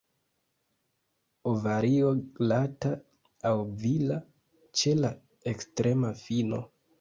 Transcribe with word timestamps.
Ovario 1.51 2.09
glata 2.39 2.93
aŭ 3.51 3.53
vila 3.85 4.19
ĉe 4.81 4.95
la 5.03 5.13
ekstrema 5.55 6.13
fino. 6.25 6.65